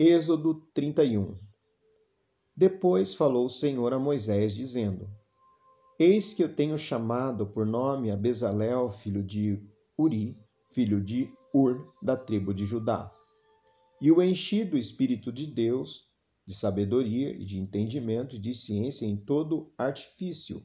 Êxodo 0.00 0.62
31 0.74 1.36
Depois 2.56 3.16
falou 3.16 3.46
o 3.46 3.50
Senhor 3.50 3.92
a 3.92 3.98
Moisés, 3.98 4.54
dizendo: 4.54 5.10
Eis 5.98 6.32
que 6.32 6.44
eu 6.44 6.54
tenho 6.54 6.78
chamado 6.78 7.48
por 7.48 7.66
nome 7.66 8.12
a 8.12 8.16
Bezalel, 8.16 8.90
filho 8.90 9.24
de 9.24 9.60
Uri, 9.98 10.36
filho 10.70 11.02
de 11.02 11.28
Ur, 11.52 11.92
da 12.00 12.16
tribo 12.16 12.54
de 12.54 12.64
Judá. 12.64 13.12
E 14.00 14.12
o 14.12 14.22
enchi 14.22 14.62
do 14.62 14.78
Espírito 14.78 15.32
de 15.32 15.48
Deus, 15.48 16.04
de 16.46 16.54
sabedoria 16.54 17.30
e 17.30 17.44
de 17.44 17.58
entendimento 17.58 18.36
e 18.36 18.38
de 18.38 18.54
ciência 18.54 19.04
em 19.04 19.16
todo 19.16 19.72
artifício, 19.76 20.62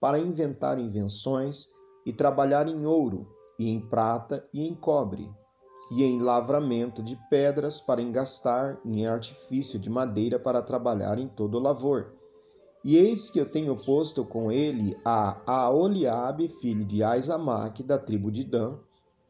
para 0.00 0.18
inventar 0.18 0.80
invenções 0.80 1.68
e 2.04 2.12
trabalhar 2.12 2.66
em 2.66 2.84
ouro, 2.84 3.32
e 3.56 3.68
em 3.68 3.80
prata 3.80 4.44
e 4.52 4.66
em 4.66 4.74
cobre, 4.74 5.30
e 5.90 6.02
em 6.02 6.20
lavramento 6.20 7.02
de 7.02 7.16
pedras 7.28 7.80
para 7.80 8.02
engastar, 8.02 8.78
em 8.84 9.06
artifício 9.06 9.78
de 9.78 9.90
madeira 9.90 10.38
para 10.38 10.62
trabalhar 10.62 11.18
em 11.18 11.28
todo 11.28 11.58
lavor. 11.58 12.14
E 12.84 12.96
eis 12.96 13.30
que 13.30 13.40
eu 13.40 13.50
tenho 13.50 13.76
posto 13.76 14.24
com 14.24 14.52
ele 14.52 14.94
a 15.04 15.40
Aoliabe, 15.46 16.48
filho 16.48 16.84
de 16.84 17.02
Aizamaque, 17.02 17.82
da 17.82 17.98
tribo 17.98 18.30
de 18.30 18.44
Dan, 18.44 18.78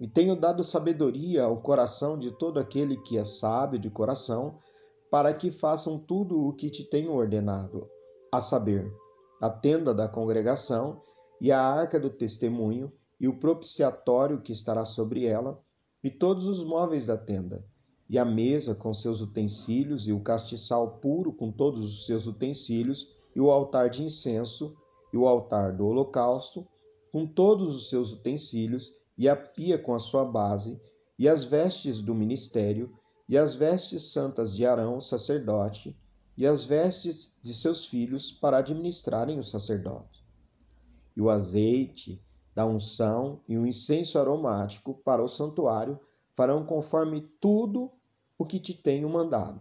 e 0.00 0.09
tenho 0.09 0.34
dado 0.34 0.64
sabedoria 0.64 1.45
ao 1.45 1.62
coração 1.62 2.18
de 2.18 2.32
todo 2.32 2.59
aquele 2.59 2.96
que 2.96 3.16
é 3.16 3.24
sábio 3.24 3.78
de 3.78 3.88
coração, 3.88 4.56
para 5.10 5.32
que 5.32 5.52
façam 5.52 5.98
tudo 5.98 6.45
o 6.45 6.52
que 6.52 6.68
te 6.68 6.82
tenho 6.84 7.14
ordenado, 7.14 7.88
a 8.32 8.40
saber, 8.40 8.92
a 9.40 9.48
tenda 9.48 9.95
da 9.95 10.09
congregação 10.09 11.00
e 11.40 11.52
a 11.52 11.60
arca 11.60 12.00
do 12.00 12.10
testemunho 12.10 12.92
e 13.20 13.28
o 13.28 13.38
propiciatório 13.38 14.40
que 14.40 14.50
estará 14.50 14.84
sobre 14.84 15.26
ela, 15.26 15.62
e 16.04 16.10
todos 16.10 16.46
os 16.46 16.62
móveis 16.62 17.06
da 17.06 17.16
tenda, 17.16 17.66
e 18.10 18.18
a 18.18 18.26
mesa 18.26 18.74
com 18.74 18.92
seus 18.92 19.22
utensílios, 19.22 20.06
e 20.06 20.12
o 20.12 20.20
castiçal 20.20 20.98
puro 20.98 21.32
com 21.32 21.50
todos 21.50 21.82
os 21.82 22.04
seus 22.04 22.26
utensílios, 22.26 23.16
e 23.34 23.40
o 23.40 23.51
altar 23.51 23.88
de 23.88 24.04
incenso, 24.04 24.76
e 25.10 25.16
o 25.16 25.26
altar 25.26 25.74
do 25.74 25.87
holocausto, 25.87 26.68
com 27.10 27.26
todos 27.26 27.74
os 27.74 27.88
seus 27.88 28.12
utensílios, 28.12 28.92
e 29.16 29.26
a 29.26 29.34
pia 29.34 29.79
com 29.79 29.95
a 29.95 29.98
sua 29.98 30.26
base, 30.26 30.79
e 31.18 31.26
as 31.26 31.46
vestes 31.46 32.02
do 32.02 32.14
ministério, 32.14 32.92
e 33.26 33.38
as 33.38 33.54
vestes 33.54 34.12
santas 34.12 34.54
de 34.54 34.66
Arão, 34.66 35.01
sacerdote, 35.01 35.98
e 36.36 36.46
as 36.46 36.66
vestes 36.66 37.38
de 37.42 37.54
seus 37.54 37.86
filhos 37.86 38.30
para 38.30 38.59
administrarem 38.59 39.38
o 39.38 39.42
sacerdócio. 39.42 40.23
E 41.16 41.23
o 41.23 41.30
azeite, 41.30 42.23
da 42.55 42.65
unção 42.65 43.41
e 43.49 43.59
o 43.59 43.66
incenso 43.66 44.19
aromático 44.19 44.95
para 45.05 45.23
o 45.23 45.29
santuário 45.29 45.99
farão 46.33 46.65
conforme 46.65 47.21
tudo 47.41 47.91
o 48.38 48.45
que 48.45 48.60
te 48.60 48.74
tenho 48.74 49.09
mandado. 49.09 49.60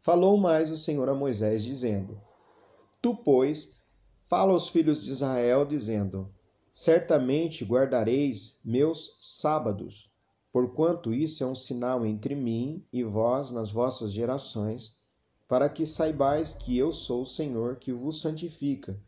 Falou 0.00 0.38
mais 0.38 0.70
o 0.70 0.76
Senhor 0.76 1.08
a 1.08 1.14
Moisés, 1.14 1.62
dizendo: 1.62 2.20
Tu, 3.02 3.14
pois, 3.14 3.76
fala 4.22 4.52
aos 4.52 4.68
filhos 4.68 5.02
de 5.02 5.10
Israel, 5.10 5.64
dizendo: 5.64 6.32
Certamente 6.70 7.64
guardareis 7.64 8.60
meus 8.64 9.16
sábados, 9.18 10.10
porquanto 10.52 11.12
isso 11.12 11.42
é 11.42 11.46
um 11.46 11.54
sinal 11.54 12.06
entre 12.06 12.34
mim 12.34 12.84
e 12.92 13.02
vós 13.02 13.50
nas 13.50 13.70
vossas 13.70 14.12
gerações, 14.12 14.96
para 15.48 15.68
que 15.68 15.84
saibais 15.84 16.54
que 16.54 16.78
eu 16.78 16.92
sou 16.92 17.22
o 17.22 17.26
Senhor 17.26 17.76
que 17.76 17.92
vos 17.92 18.20
santifica 18.20 18.98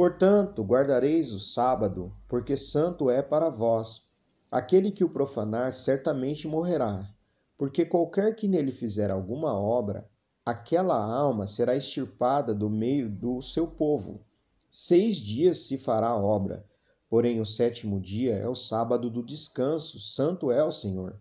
Portanto, 0.00 0.64
guardareis 0.64 1.30
o 1.30 1.38
sábado, 1.38 2.10
porque 2.26 2.56
santo 2.56 3.10
é 3.10 3.20
para 3.20 3.50
vós. 3.50 4.04
Aquele 4.50 4.90
que 4.90 5.04
o 5.04 5.10
profanar 5.10 5.74
certamente 5.74 6.48
morrerá, 6.48 7.06
porque 7.54 7.84
qualquer 7.84 8.34
que 8.34 8.48
nele 8.48 8.72
fizer 8.72 9.10
alguma 9.10 9.52
obra, 9.52 10.08
aquela 10.42 10.96
alma 10.96 11.46
será 11.46 11.76
extirpada 11.76 12.54
do 12.54 12.70
meio 12.70 13.10
do 13.10 13.42
seu 13.42 13.66
povo. 13.66 14.24
Seis 14.70 15.16
dias 15.16 15.66
se 15.66 15.76
fará 15.76 16.08
a 16.08 16.18
obra, 16.18 16.64
porém 17.06 17.38
o 17.38 17.44
sétimo 17.44 18.00
dia 18.00 18.36
é 18.36 18.48
o 18.48 18.54
sábado 18.54 19.10
do 19.10 19.22
descanso, 19.22 20.00
santo 20.00 20.50
é 20.50 20.64
o 20.64 20.72
Senhor. 20.72 21.20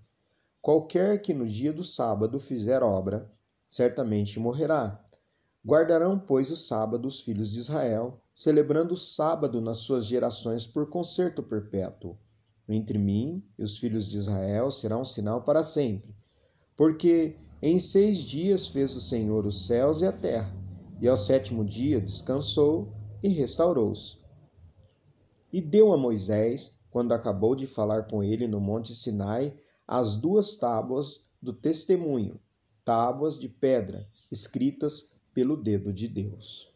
Qualquer 0.61 1.22
que 1.22 1.34
no 1.34 1.46
dia 1.46 1.73
do 1.73 1.84
sábado 1.84 2.40
fizer 2.40 2.81
obra, 2.81 3.29
certamente 3.67 4.40
morrerá. 4.40 5.03
Guardarão, 5.66 6.18
pois, 6.18 6.52
o 6.52 6.56
sábado 6.56 7.06
os 7.08 7.22
filhos 7.22 7.52
de 7.52 7.59
Israel, 7.59 8.22
celebrando 8.34 8.94
o 8.94 8.97
sábado 8.97 9.59
nas 9.59 9.78
suas 9.78 10.06
gerações 10.06 10.66
por 10.66 10.90
concerto 10.90 11.44
perpétuo. 11.44 12.18
Entre 12.68 12.97
mim 12.97 13.44
e 13.58 13.64
os 13.64 13.78
filhos 13.78 14.08
de 14.08 14.16
Israel 14.16 14.72
será 14.72 14.97
um 14.97 15.03
sinal 15.03 15.44
para 15.44 15.64
sempre. 15.64 16.16
Porque 16.78 17.36
em 17.62 17.78
seis 17.78 18.20
dias 18.20 18.68
fez 18.68 18.96
o 18.96 19.02
Senhor 19.02 19.46
os 19.46 19.66
céus 19.66 20.02
e 20.02 20.06
a 20.06 20.14
terra, 20.14 20.50
e 21.02 21.08
ao 21.08 21.18
sétimo 21.18 21.66
dia 21.66 22.00
descansou 22.00 22.94
e 23.22 23.28
restaurou-se. 23.28 24.18
E 25.52 25.59
deu 25.59 25.91
a 25.91 25.97
Moisés, 25.97 26.78
quando 26.90 27.12
acabou 27.12 27.53
de 27.53 27.68
falar 27.68 28.03
com 28.03 28.24
ele 28.24 28.47
no 28.47 28.62
monte 28.62 28.96
Sinai, 28.96 29.53
as 29.86 30.16
duas 30.16 30.56
tábuas 30.56 31.24
do 31.41 31.52
testemunho, 31.52 32.40
tábuas 32.86 33.38
de 33.38 33.50
pedra, 33.50 34.08
escritas 34.31 35.19
pelo 35.39 35.55
dedo 35.55 35.94
de 35.94 36.09
Deus. 36.09 36.69